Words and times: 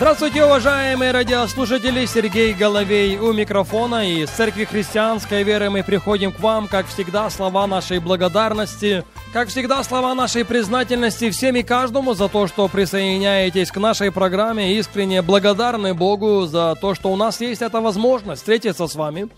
Здравствуйте, 0.00 0.46
уважаемые 0.46 1.10
радиослушатели! 1.10 2.06
Сергей 2.06 2.54
Головей 2.54 3.18
у 3.18 3.34
микрофона. 3.34 4.08
И 4.08 4.22
из 4.22 4.30
Церкви 4.30 4.64
Христианской 4.64 5.42
Веры 5.42 5.68
мы 5.68 5.84
приходим 5.84 6.32
к 6.32 6.40
вам, 6.40 6.68
как 6.68 6.86
всегда, 6.86 7.28
слова 7.28 7.66
нашей 7.66 7.98
благодарности, 7.98 9.04
как 9.34 9.48
всегда, 9.48 9.84
слова 9.84 10.14
нашей 10.14 10.46
признательности 10.46 11.28
всем 11.28 11.54
и 11.56 11.62
каждому 11.62 12.14
за 12.14 12.30
то, 12.30 12.46
что 12.46 12.66
присоединяетесь 12.68 13.70
к 13.70 13.76
нашей 13.76 14.10
программе. 14.10 14.78
Искренне 14.78 15.20
благодарны 15.20 15.92
Богу 15.92 16.46
за 16.46 16.78
то, 16.80 16.94
что 16.94 17.12
у 17.12 17.16
нас 17.16 17.42
есть 17.42 17.60
эта 17.60 17.82
возможность 17.82 18.40
встретиться 18.40 18.86
с 18.86 18.94
вами 18.94 19.28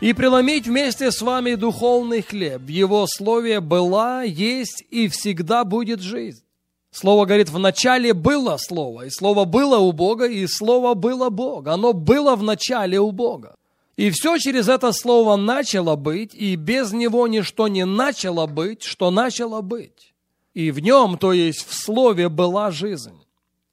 и 0.00 0.12
преломить 0.12 0.68
вместе 0.68 1.10
с 1.10 1.20
вами 1.20 1.56
духовный 1.56 2.22
хлеб. 2.22 2.60
В 2.60 2.68
Его 2.68 3.04
Слове 3.08 3.58
была, 3.58 4.22
есть 4.22 4.84
и 4.90 5.08
всегда 5.08 5.64
будет 5.64 6.00
жизнь. 6.02 6.44
Слово 6.90 7.26
говорит, 7.26 7.50
в 7.50 7.58
начале 7.58 8.14
было 8.14 8.56
Слово, 8.58 9.06
и 9.06 9.10
Слово 9.10 9.44
было 9.44 9.78
у 9.78 9.92
Бога, 9.92 10.26
и 10.26 10.46
Слово 10.46 10.94
было 10.94 11.28
Бог. 11.28 11.66
Оно 11.66 11.92
было 11.92 12.34
в 12.34 12.42
начале 12.42 12.98
у 12.98 13.12
Бога. 13.12 13.54
И 13.96 14.10
все 14.10 14.38
через 14.38 14.68
это 14.68 14.92
Слово 14.92 15.36
начало 15.36 15.96
быть, 15.96 16.34
и 16.34 16.56
без 16.56 16.92
него 16.92 17.26
ничто 17.26 17.68
не 17.68 17.84
начало 17.84 18.46
быть, 18.46 18.82
что 18.82 19.10
начало 19.10 19.60
быть. 19.60 20.14
И 20.54 20.70
в 20.70 20.78
нем, 20.80 21.18
то 21.18 21.32
есть 21.32 21.66
в 21.66 21.74
Слове, 21.74 22.28
была 22.28 22.70
жизнь. 22.70 23.24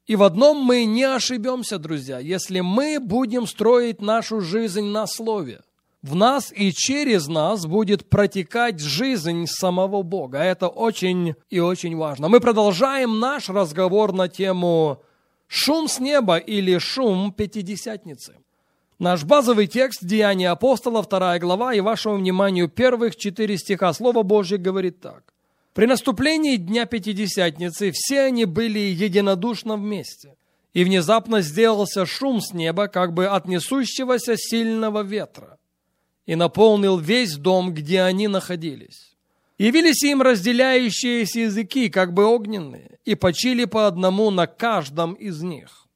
И 0.08 0.16
в 0.16 0.24
одном 0.24 0.58
мы 0.58 0.86
не 0.86 1.04
ошибемся, 1.04 1.80
друзья, 1.80 2.20
если 2.20 2.60
мы 2.60 3.00
будем 3.00 3.48
строить 3.48 4.02
нашу 4.02 4.42
жизнь 4.42 4.86
на 4.86 5.08
Слове– 5.08 5.62
в 6.06 6.14
нас 6.14 6.54
и 6.56 6.72
через 6.72 7.28
нас 7.28 7.66
будет 7.66 8.08
протекать 8.08 8.80
жизнь 8.80 9.48
самого 9.48 10.04
Бога. 10.04 10.38
Это 10.38 10.68
очень 10.68 11.34
и 11.50 11.60
очень 11.60 11.98
важно. 11.98 12.30
Мы 12.30 12.40
продолжаем 12.40 13.20
наш 13.20 13.50
разговор 13.50 14.14
на 14.14 14.28
тему 14.28 15.02
«Шум 15.48 15.88
с 15.88 16.00
неба» 16.00 16.38
или 16.38 16.78
«Шум 16.78 17.34
Пятидесятницы». 17.34 18.38
Наш 19.00 19.24
базовый 19.24 19.66
текст 19.66 20.06
Деяния 20.06 20.52
апостола, 20.52 21.02
вторая 21.02 21.40
глава, 21.40 21.74
и 21.74 21.80
вашему 21.80 22.18
вниманию 22.18 22.70
первых 22.70 23.16
четыре 23.16 23.58
стиха 23.58 23.92
Слова 23.92 24.22
Божье 24.22 24.60
говорит 24.60 25.02
так. 25.02 25.34
«При 25.74 25.88
наступлении 25.88 26.58
Дня 26.58 26.86
Пятидесятницы 26.86 27.90
все 27.92 28.22
они 28.22 28.46
были 28.46 28.78
единодушно 28.78 29.76
вместе, 29.76 30.36
и 30.72 30.84
внезапно 30.84 31.42
сделался 31.42 32.06
шум 32.06 32.42
с 32.42 32.54
неба, 32.54 32.90
как 32.90 33.14
бы 33.14 33.26
от 33.26 33.48
несущегося 33.48 34.36
сильного 34.38 35.02
ветра 35.02 35.58
и 36.26 36.36
наполнил 36.36 36.98
весь 36.98 37.36
дом, 37.36 37.74
где 37.74 38.02
они 38.02 38.28
находились. 38.28 39.16
Явились 39.58 40.04
им 40.04 40.22
разделяющиеся 40.22 41.42
языки, 41.42 41.90
как 41.90 42.14
бы 42.14 42.26
огненные, 42.26 43.00
и 43.06 43.16
почили 43.16 43.66
по 43.66 43.88
одному 43.88 44.32
на 44.32 44.48
каждом 44.48 45.14
из 45.14 45.42
них. 45.42 45.88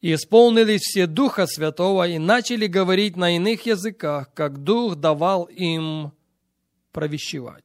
И 0.00 0.14
исполнились 0.14 0.82
все 0.82 1.06
Духа 1.06 1.46
Святого 1.46 2.06
и 2.06 2.18
начали 2.18 2.66
говорить 2.66 3.16
на 3.16 3.36
иных 3.36 3.66
языках, 3.66 4.32
как 4.34 4.62
Дух 4.62 4.96
давал 4.96 5.44
им 5.44 6.12
провещевать. 6.92 7.64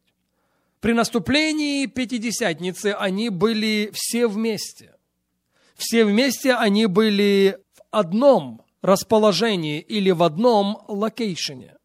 При 0.80 0.94
наступлении 0.94 1.86
Пятидесятницы 1.86 2.96
они 2.98 3.30
были 3.30 3.92
все 3.94 4.28
вместе. 4.28 4.96
Все 5.76 6.06
вместе 6.06 6.54
они 6.54 6.86
были 6.86 7.60
в 7.74 7.82
одном 7.92 8.64
расположении 8.82 9.82
или 9.82 10.12
в 10.12 10.24
одном 10.24 10.82
location 10.88 11.58
е. 11.58 11.76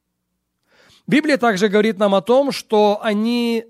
Библия 1.06 1.36
также 1.36 1.68
говорит 1.68 1.98
нам 1.98 2.14
о 2.14 2.22
том, 2.22 2.50
что 2.50 3.00
они 3.02 3.64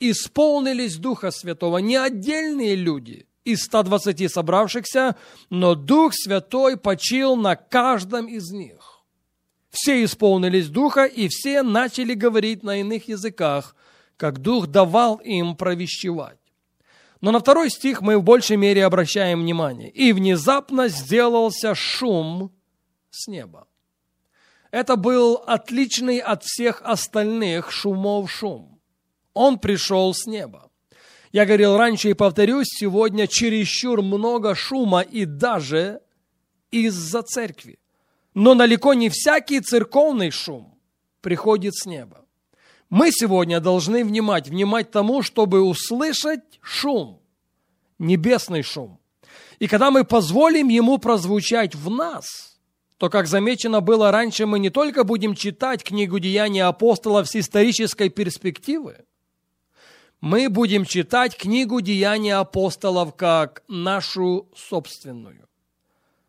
исполнились 0.00 0.96
Духа 0.96 1.30
Святого, 1.30 1.78
не 1.78 1.96
отдельные 1.96 2.74
люди 2.74 3.26
из 3.44 3.64
120 3.64 4.30
собравшихся, 4.30 5.16
но 5.50 5.74
Дух 5.74 6.12
Святой 6.14 6.76
почил 6.76 7.36
на 7.36 7.56
каждом 7.56 8.26
из 8.26 8.50
них. 8.50 9.02
Все 9.70 10.04
исполнились 10.04 10.68
Духа, 10.68 11.04
и 11.04 11.28
все 11.28 11.62
начали 11.62 12.14
говорить 12.14 12.62
на 12.62 12.80
иных 12.80 13.08
языках, 13.08 13.74
как 14.16 14.38
Дух 14.40 14.66
давал 14.66 15.16
им 15.16 15.56
провещевать. 15.56 16.38
Но 17.20 17.30
на 17.30 17.38
второй 17.38 17.70
стих 17.70 18.02
мы 18.02 18.18
в 18.18 18.22
большей 18.22 18.56
мере 18.56 18.84
обращаем 18.84 19.40
внимание. 19.40 19.88
«И 19.90 20.12
внезапно 20.12 20.88
сделался 20.88 21.74
шум 21.74 22.52
с 23.10 23.28
неба». 23.28 23.66
Это 24.72 24.96
был 24.96 25.34
отличный 25.46 26.18
от 26.18 26.44
всех 26.44 26.80
остальных 26.82 27.70
шумов 27.70 28.32
шум. 28.32 28.80
Он 29.34 29.58
пришел 29.58 30.12
с 30.14 30.26
неба. 30.26 30.70
Я 31.30 31.44
говорил 31.44 31.76
раньше 31.76 32.10
и 32.10 32.14
повторюсь, 32.14 32.68
сегодня 32.68 33.26
чересчур 33.26 34.02
много 34.02 34.54
шума 34.54 35.02
и 35.02 35.26
даже 35.26 36.00
из-за 36.70 37.22
церкви. 37.22 37.78
Но 38.32 38.54
далеко 38.54 38.94
не 38.94 39.10
всякий 39.10 39.60
церковный 39.60 40.30
шум 40.30 40.74
приходит 41.20 41.74
с 41.76 41.84
неба. 41.84 42.24
Мы 42.88 43.10
сегодня 43.12 43.60
должны 43.60 44.04
внимать, 44.04 44.48
внимать 44.48 44.90
тому, 44.90 45.22
чтобы 45.22 45.60
услышать 45.60 46.58
шум, 46.62 47.20
небесный 47.98 48.62
шум. 48.62 48.98
И 49.58 49.66
когда 49.66 49.90
мы 49.90 50.04
позволим 50.04 50.68
ему 50.68 50.96
прозвучать 50.96 51.74
в 51.74 51.90
нас– 51.90 52.48
то, 53.02 53.10
как 53.10 53.26
замечено 53.26 53.80
было 53.80 54.12
раньше, 54.12 54.46
мы 54.46 54.60
не 54.60 54.70
только 54.70 55.02
будем 55.02 55.34
читать 55.34 55.82
книгу 55.82 56.20
Деяния 56.20 56.66
апостолов 56.66 57.28
с 57.28 57.34
исторической 57.34 58.10
перспективы, 58.10 58.98
мы 60.20 60.48
будем 60.48 60.84
читать 60.84 61.36
книгу 61.36 61.80
Деяния 61.80 62.36
апостолов 62.36 63.16
как 63.16 63.64
нашу 63.66 64.46
собственную. 64.54 65.48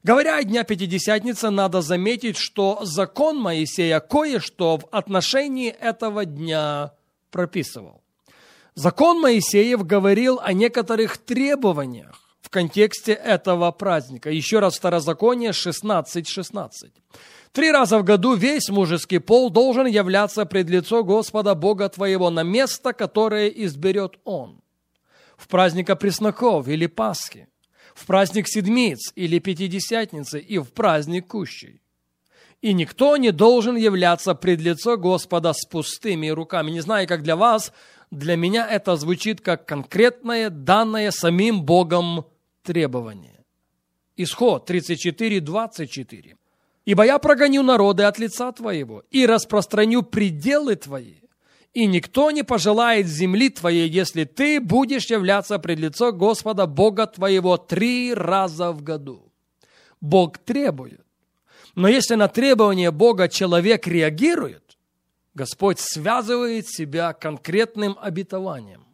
Говоря 0.02 0.38
о 0.38 0.44
Дня 0.44 0.64
Пятидесятницы, 0.64 1.52
надо 1.52 1.84
заметить, 1.84 2.38
что 2.38 2.80
закон 2.82 3.38
Моисея 3.38 4.00
кое-что 4.00 4.80
в 4.80 4.88
отношении 4.90 5.70
этого 5.70 6.26
дня 6.26 6.94
прописывал. 7.30 8.02
Закон 8.74 9.22
Моисеев 9.22 9.86
говорил 9.86 10.40
о 10.42 10.54
некоторых 10.54 11.20
требованиях, 11.20 12.23
контексте 12.54 13.12
этого 13.14 13.72
праздника. 13.72 14.30
Еще 14.30 14.60
раз 14.60 14.78
Второзаконие 14.78 15.52
16.16. 15.52 16.24
16. 16.26 16.92
Три 17.52 17.72
раза 17.72 18.00
в 18.00 18.04
году 18.04 18.34
весь 18.36 18.70
мужеский 18.70 19.20
пол 19.20 19.50
должен 19.50 19.86
являться 19.86 20.46
пред 20.46 20.70
лицо 20.70 21.04
Господа 21.04 21.54
Бога 21.56 21.90
твоего 21.90 22.30
на 22.30 22.44
место, 22.44 22.94
которое 22.94 23.48
изберет 23.48 24.20
Он. 24.24 24.62
В 25.38 25.48
праздник 25.48 26.00
Пресноков 26.00 26.68
или 26.68 26.88
Пасхи, 26.88 27.48
в 27.94 28.06
праздник 28.06 28.48
Седмиц 28.48 29.12
или 29.16 29.40
Пятидесятницы 29.40 30.40
и 30.40 30.58
в 30.58 30.72
праздник 30.74 31.28
Кущей. 31.28 31.82
И 32.62 32.74
никто 32.74 33.18
не 33.18 33.32
должен 33.32 33.76
являться 33.76 34.36
пред 34.36 34.62
лицо 34.62 34.98
Господа 34.98 35.54
с 35.54 35.66
пустыми 35.66 36.30
руками. 36.30 36.72
Не 36.72 36.82
знаю, 36.82 37.08
как 37.08 37.22
для 37.22 37.36
вас, 37.36 37.74
для 38.10 38.36
меня 38.36 38.68
это 38.68 38.96
звучит 38.96 39.42
как 39.42 39.66
конкретное, 39.66 40.50
данное 40.50 41.12
самим 41.12 41.64
Богом 41.64 42.26
требование. 42.64 43.44
Исход 44.18 44.66
34, 44.66 45.40
24. 45.40 46.36
«Ибо 46.86 47.06
я 47.06 47.20
прогоню 47.20 47.64
народы 47.64 48.04
от 48.04 48.20
лица 48.20 48.52
твоего 48.52 49.04
и 49.12 49.26
распространю 49.26 50.04
пределы 50.04 50.76
твои, 50.76 51.22
и 51.74 51.86
никто 51.88 52.32
не 52.32 52.44
пожелает 52.44 53.08
земли 53.08 53.50
твоей, 53.50 53.90
если 53.90 54.26
ты 54.26 54.60
будешь 54.60 55.06
являться 55.10 55.60
пред 55.60 55.80
лицо 55.80 56.12
Господа 56.12 56.68
Бога 56.68 57.08
твоего 57.08 57.58
три 57.58 58.14
раза 58.14 58.72
в 58.72 58.84
году». 58.84 59.32
Бог 60.02 60.38
требует. 60.38 61.02
Но 61.76 61.88
если 61.88 62.16
на 62.16 62.28
требование 62.28 62.92
Бога 62.92 63.30
человек 63.30 63.88
реагирует, 63.88 64.78
Господь 65.34 65.80
связывает 65.80 66.68
себя 66.68 67.14
конкретным 67.14 67.98
обетованием. 68.00 68.86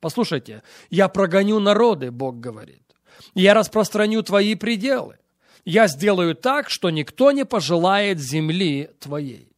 Послушайте, 0.00 0.62
я 0.90 1.08
прогоню 1.08 1.58
народы, 1.60 2.10
Бог 2.10 2.38
говорит. 2.40 2.85
Я 3.34 3.54
распространю 3.54 4.22
твои 4.22 4.54
пределы. 4.54 5.18
Я 5.64 5.88
сделаю 5.88 6.34
так, 6.34 6.70
что 6.70 6.90
никто 6.90 7.32
не 7.32 7.44
пожелает 7.44 8.20
земли 8.20 8.90
твоей. 9.00 9.52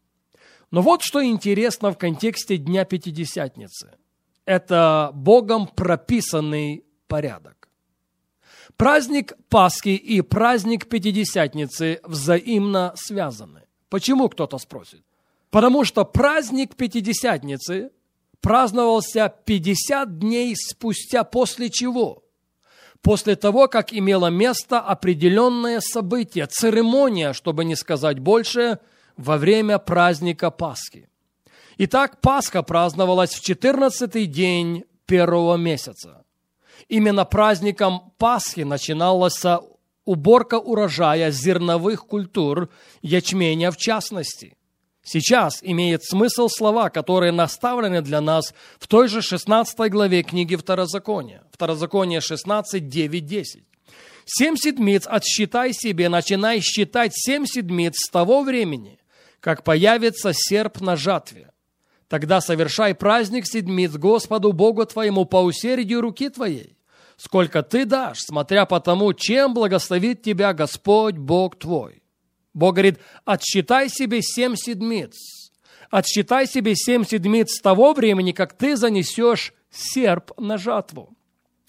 Но 0.71 0.83
вот 0.83 1.03
что 1.03 1.25
интересно 1.25 1.93
в 1.93 1.99
контексте 1.99 2.57
Дня 2.57 2.85
Пятидесятницы. 2.85 3.93
Это 4.45 5.11
Богом 5.15 5.67
прописанный 5.67 6.85
порядок. 7.07 7.69
Праздник 8.77 9.33
Пасхи 9.49 9.91
и 9.91 10.21
праздник 10.21 10.89
Пятидесятницы 10.89 12.01
взаимно 12.05 12.93
связаны. 12.97 13.63
Почему, 13.89 14.29
кто-то 14.29 14.59
спросит? 14.59 15.03
Потому 15.51 15.85
что 15.85 16.05
праздник 16.05 16.77
Пятидесятницы 16.77 17.91
праздновался 18.41 19.35
50 19.45 20.19
дней 20.19 20.55
спустя, 20.57 21.25
после 21.25 21.71
чего? 21.71 22.23
После 23.03 23.37
того, 23.37 23.69
как 23.69 23.93
имело 23.93 24.27
место 24.27 24.81
определенное 24.81 25.81
событие, 25.81 26.47
церемония, 26.47 27.33
чтобы 27.33 27.65
не 27.65 27.77
сказать 27.77 28.19
больше, 28.19 28.79
во 29.17 29.37
время 29.37 29.79
праздника 29.79 30.51
Пасхи. 30.51 31.09
Итак, 31.79 32.21
Пасха 32.21 32.63
праздновалась 32.63 33.35
в 33.35 33.49
14-й 33.49 34.27
день 34.27 34.85
первого 35.07 35.57
месяца. 35.57 36.25
Именно 36.89 37.25
праздником 37.25 38.13
Пасхи 38.19 38.61
начиналась 38.61 39.43
уборка 40.05 40.59
урожая 40.59 41.31
зерновых 41.31 42.07
культур, 42.07 42.69
ячменя 43.03 43.71
в 43.71 43.77
частности. 43.77 44.58
Сейчас 45.11 45.61
имеет 45.63 46.05
смысл 46.05 46.49
слова, 46.51 46.91
которые 46.91 47.33
наставлены 47.33 48.03
для 48.03 48.21
нас 48.21 48.53
в 48.79 48.87
той 48.87 49.09
же 49.09 49.23
16 49.23 49.91
главе 49.91 50.23
книги 50.23 50.55
Второзакония. 50.55 51.45
Второзаконие 51.51 52.21
16, 52.21 52.87
9, 52.87 53.25
10. 53.25 53.63
«Семь 54.27 54.57
седмиц 54.57 55.07
отсчитай 55.07 55.73
себе, 55.73 56.11
начинай 56.11 56.61
считать 56.61 57.13
семь 57.15 57.47
седмиц 57.47 57.95
с 57.97 58.11
того 58.11 58.43
времени, 58.43 58.99
как 59.41 59.65
появится 59.65 60.33
серп 60.35 60.83
на 60.83 60.95
жатве. 60.95 61.53
Тогда 62.09 62.43
совершай 62.43 62.95
праздник 62.95 63.47
седмиц 63.47 63.93
Господу 63.93 64.53
Богу 64.53 64.85
твоему 64.85 65.25
по 65.25 65.43
усердию 65.43 66.03
руки 66.03 66.29
твоей, 66.29 66.77
сколько 67.17 67.63
ты 67.63 67.87
дашь, 67.87 68.19
смотря 68.21 68.67
по 68.67 68.79
тому, 68.79 69.15
чем 69.15 69.55
благословит 69.55 70.21
тебя 70.21 70.53
Господь 70.53 71.17
Бог 71.17 71.59
твой. 71.59 72.03
Бог 72.55 72.75
говорит, 72.75 72.99
отсчитай 73.25 73.89
себе 73.89 74.23
семь 74.23 74.57
седмиц. 74.57 75.15
Отсчитай 75.91 76.47
себе 76.47 76.75
семь 76.75 77.05
седмиц 77.05 77.57
с 77.57 77.61
того 77.61 77.95
времени, 77.95 78.33
как 78.33 78.53
ты 78.53 78.77
занесешь 78.77 79.55
серп 79.71 80.33
на 80.39 80.59
жатву. 80.59 81.17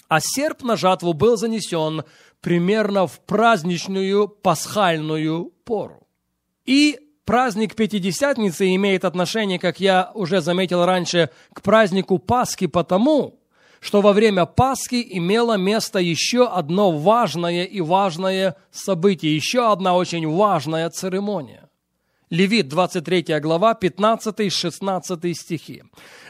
А 0.07 0.19
серп 0.19 0.63
на 0.63 0.75
жатву 0.75 1.13
был 1.13 1.37
занесен 1.37 2.03
примерно 2.41 3.07
в 3.07 3.19
праздничную 3.21 4.27
пасхальную 4.27 5.53
пору. 5.63 6.07
И 6.65 6.99
праздник 7.25 7.75
Пятидесятницы 7.75 8.73
имеет 8.75 9.05
отношение, 9.05 9.59
как 9.59 9.79
я 9.79 10.11
уже 10.15 10.41
заметил 10.41 10.85
раньше, 10.85 11.29
к 11.53 11.61
празднику 11.61 12.17
Пасхи 12.17 12.67
потому, 12.67 13.38
что 13.79 14.01
во 14.01 14.13
время 14.13 14.45
Пасхи 14.45 15.05
имело 15.09 15.57
место 15.57 15.99
еще 15.99 16.47
одно 16.47 16.91
важное 16.91 17.63
и 17.63 17.81
важное 17.81 18.55
событие, 18.71 19.35
еще 19.35 19.71
одна 19.71 19.95
очень 19.95 20.27
важная 20.27 20.89
церемония. 20.89 21.69
Левит, 22.29 22.67
23 22.67 23.39
глава, 23.39 23.77
15-16 23.79 25.33
стихи. 25.33 25.83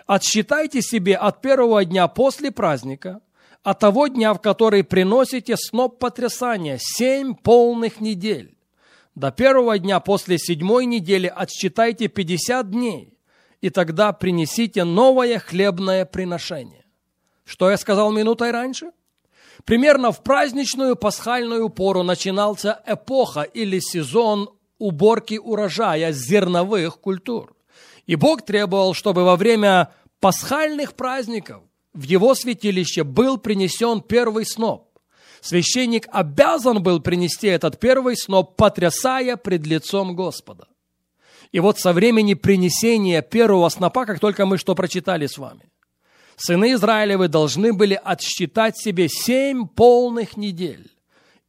«Отсчитайте 0.08 0.82
себе 0.82 1.16
от 1.16 1.42
первого 1.42 1.84
дня 1.84 2.08
после 2.08 2.52
праздника, 2.52 3.20
от 3.64 3.80
того 3.80 4.08
дня, 4.08 4.34
в 4.34 4.40
который 4.40 4.84
приносите 4.84 5.58
сноп 5.58 6.00
потрясания, 6.00 6.78
семь 6.80 7.36
полных 7.36 8.00
недель. 8.00 8.56
До 9.16 9.32
первого 9.32 9.78
дня 9.78 10.00
после 10.00 10.38
седьмой 10.38 10.86
недели 10.86 11.28
отсчитайте 11.28 12.08
50 12.08 12.72
дней, 12.72 13.14
и 13.60 13.70
тогда 13.70 14.14
принесите 14.14 14.86
новое 14.86 15.40
хлебное 15.40 16.06
приношение. 16.06 16.86
Что 17.50 17.72
я 17.72 17.78
сказал 17.78 18.12
минутой 18.12 18.52
раньше? 18.52 18.92
Примерно 19.66 20.12
в 20.12 20.22
праздничную 20.22 20.96
пасхальную 20.96 21.70
пору 21.70 22.04
начинался 22.04 22.80
эпоха 22.86 23.42
или 23.42 23.80
сезон 23.80 24.52
уборки 24.78 25.40
урожая 25.40 26.12
зерновых 26.12 27.00
культур. 27.00 27.56
И 28.06 28.16
Бог 28.16 28.44
требовал, 28.44 28.94
чтобы 28.94 29.24
во 29.24 29.36
время 29.36 29.92
пасхальных 30.20 30.94
праздников 30.94 31.64
в 31.92 32.04
его 32.04 32.36
святилище 32.36 33.04
был 33.04 33.40
принесен 33.40 34.02
первый 34.02 34.46
сноп. 34.46 34.88
Священник 35.42 36.08
обязан 36.12 36.84
был 36.84 37.00
принести 37.00 37.48
этот 37.48 37.80
первый 37.80 38.16
сноп, 38.16 38.58
потрясая 38.58 39.38
пред 39.38 39.66
лицом 39.66 40.16
Господа. 40.16 40.68
И 41.52 41.60
вот 41.60 41.80
со 41.80 41.94
времени 41.94 42.36
принесения 42.36 43.24
первого 43.24 43.70
снопа, 43.70 44.06
как 44.06 44.20
только 44.20 44.46
мы 44.46 44.60
что 44.60 44.76
прочитали 44.76 45.26
с 45.26 45.40
вами, 45.40 45.68
сыны 46.40 46.74
Израилевы 46.74 47.28
должны 47.28 47.74
были 47.74 48.00
отсчитать 48.02 48.78
себе 48.78 49.10
семь 49.10 49.68
полных 49.68 50.38
недель 50.38 50.90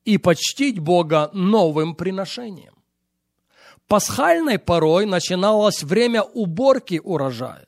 и 0.04 0.18
почтить 0.18 0.78
Бога 0.78 1.30
новым 1.32 1.94
приношением. 1.94 2.74
Пасхальной 3.86 4.58
порой 4.58 5.06
начиналось 5.06 5.82
время 5.82 6.22
уборки 6.22 7.00
урожая. 7.02 7.66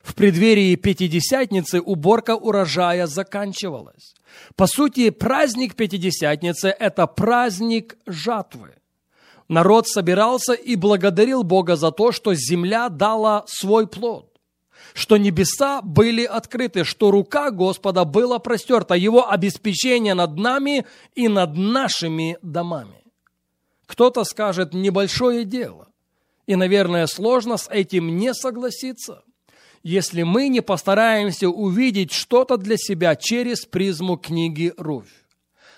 В 0.00 0.14
преддверии 0.14 0.74
Пятидесятницы 0.74 1.80
уборка 1.80 2.34
урожая 2.34 3.06
заканчивалась. 3.06 4.14
По 4.56 4.66
сути, 4.66 5.10
праздник 5.10 5.76
Пятидесятницы– 5.76 6.68
это 6.78 7.06
праздник 7.06 7.96
жатвы. 8.06 8.74
Народ 9.48 9.86
собирался 9.86 10.54
и 10.54 10.76
благодарил 10.76 11.42
Бога 11.42 11.76
за 11.76 11.92
то, 11.92 12.12
что 12.12 12.34
земля 12.34 12.88
дала 12.88 13.44
свой 13.46 13.86
плод 13.86 14.31
что 14.94 15.16
небеса 15.16 15.80
были 15.82 16.24
открыты, 16.24 16.84
что 16.84 17.10
рука 17.10 17.50
Господа 17.50 18.04
была 18.04 18.38
простерта, 18.38 18.94
Его 18.94 19.30
обеспечение 19.30 20.14
над 20.14 20.36
нами 20.36 20.86
и 21.14 21.28
над 21.28 21.56
нашими 21.56 22.38
домами. 22.42 23.02
Кто-то 23.86 24.24
скажет 24.24 24.74
«небольшое 24.74 25.44
дело», 25.44 25.88
и, 26.46 26.56
наверное, 26.56 27.06
сложно 27.06 27.56
с 27.56 27.68
этим 27.70 28.16
не 28.16 28.34
согласиться, 28.34 29.22
если 29.82 30.22
мы 30.22 30.48
не 30.48 30.60
постараемся 30.60 31.48
увидеть 31.48 32.12
что-то 32.12 32.56
для 32.56 32.76
себя 32.76 33.16
через 33.16 33.64
призму 33.64 34.16
книги 34.16 34.72
Руфь. 34.76 35.21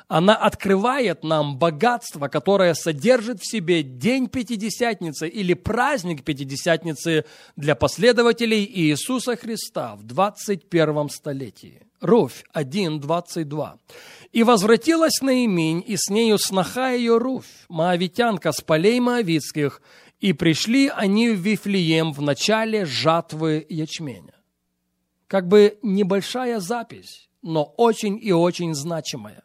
Она 0.09 0.37
открывает 0.37 1.25
нам 1.25 1.59
богатство, 1.59 2.29
которое 2.29 2.75
содержит 2.75 3.41
в 3.41 3.51
себе 3.51 3.83
День 3.83 4.29
Пятидесятницы 4.29 5.29
или 5.29 5.55
праздник 5.55 6.25
Пятидесятницы 6.25 7.25
для 7.57 7.75
последователей 7.75 8.65
Иисуса 8.65 9.37
Христа 9.37 9.97
в 9.97 10.03
21 10.03 11.09
столетии. 11.09 11.83
Руфь 12.03 12.45
1.22. 12.55 13.79
«И 14.33 14.43
возвратилась 14.43 15.23
Наиминь, 15.23 15.83
и 15.87 15.97
с 15.97 16.11
нею 16.11 16.37
сноха 16.39 16.91
ее 16.91 17.17
Руфь, 17.17 17.65
моавитянка 17.71 18.53
с 18.53 18.61
полей 18.61 19.01
моавитских, 19.01 19.81
и 20.21 20.35
пришли 20.35 20.89
они 20.95 21.31
в 21.31 21.41
Вифлеем 21.41 22.13
в 22.13 22.21
начале 22.21 22.85
жатвы 22.85 23.65
ячменя». 23.71 24.35
Как 25.29 25.49
бы 25.49 25.79
небольшая 25.83 26.61
запись, 26.61 27.31
но 27.41 27.65
очень 27.65 28.19
и 28.21 28.33
очень 28.33 28.75
значимая. 28.75 29.45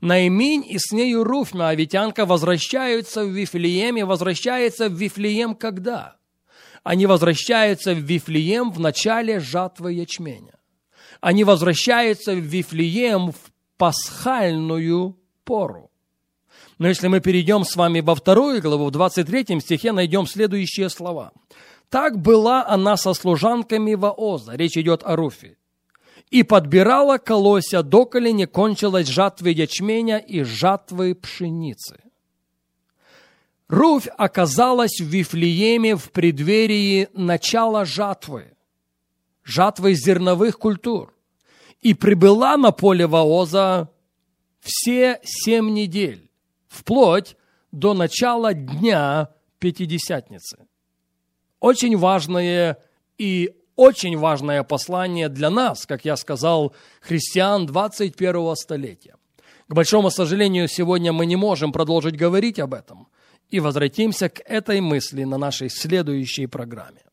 Наиминь 0.00 0.64
и 0.66 0.78
с 0.78 0.92
нею 0.92 1.24
Руфь, 1.24 1.52
моавитянка, 1.52 2.24
возвращаются 2.24 3.22
в 3.24 3.28
Вифлеем 3.28 3.98
и 3.98 4.02
возвращаются 4.02 4.88
в 4.88 4.94
Вифлеем 4.94 5.54
когда? 5.54 6.16
Они 6.82 7.04
возвращаются 7.04 7.92
в 7.92 7.98
Вифлеем 7.98 8.70
в 8.70 8.80
начале 8.80 9.40
жатвы 9.40 9.92
ячменя. 9.92 10.54
Они 11.20 11.44
возвращаются 11.44 12.32
в 12.32 12.38
Вифлеем 12.38 13.32
в 13.32 13.52
пасхальную 13.76 15.18
пору. 15.44 15.90
Но 16.78 16.88
если 16.88 17.08
мы 17.08 17.20
перейдем 17.20 17.64
с 17.64 17.76
вами 17.76 18.00
во 18.00 18.14
вторую 18.14 18.62
главу, 18.62 18.86
в 18.86 18.90
23 18.92 19.60
стихе 19.60 19.92
найдем 19.92 20.26
следующие 20.26 20.88
слова. 20.88 21.32
«Так 21.90 22.18
была 22.18 22.66
она 22.66 22.96
со 22.96 23.12
служанками 23.12 23.94
Ваоза». 23.94 24.54
Речь 24.54 24.78
идет 24.78 25.02
о 25.04 25.16
Руфе 25.16 25.58
и 26.30 26.44
подбирала 26.44 27.18
колося, 27.18 27.82
доколе 27.82 28.32
не 28.32 28.46
кончилась 28.46 29.08
жатвы 29.08 29.50
ячменя 29.50 30.18
и 30.18 30.42
жатвы 30.42 31.14
пшеницы. 31.14 32.00
Руфь 33.68 34.08
оказалась 34.16 35.00
в 35.00 35.04
Вифлееме 35.04 35.96
в 35.96 36.10
преддверии 36.10 37.08
начала 37.14 37.84
жатвы, 37.84 38.52
жатвы 39.44 39.94
зерновых 39.94 40.58
культур, 40.58 41.14
и 41.80 41.94
прибыла 41.94 42.56
на 42.56 42.72
поле 42.72 43.06
Ваоза 43.06 43.90
все 44.60 45.20
семь 45.24 45.70
недель, 45.70 46.30
вплоть 46.68 47.36
до 47.72 47.94
начала 47.94 48.54
дня 48.54 49.30
Пятидесятницы. 49.58 50.66
Очень 51.60 51.96
важное 51.96 52.78
и 53.18 53.54
очень 53.80 54.18
важное 54.18 54.62
послание 54.62 55.30
для 55.30 55.48
нас, 55.48 55.86
как 55.86 56.04
я 56.04 56.16
сказал, 56.16 56.74
христиан 57.00 57.64
21 57.64 58.54
столетия. 58.56 59.14
К 59.68 59.74
большому 59.74 60.10
сожалению, 60.10 60.68
сегодня 60.68 61.14
мы 61.14 61.24
не 61.24 61.36
можем 61.36 61.72
продолжить 61.72 62.14
говорить 62.14 62.58
об 62.58 62.74
этом 62.74 63.08
и 63.48 63.58
возвратимся 63.58 64.28
к 64.28 64.42
этой 64.44 64.82
мысли 64.82 65.24
на 65.24 65.38
нашей 65.38 65.70
следующей 65.70 66.46
программе. 66.46 67.09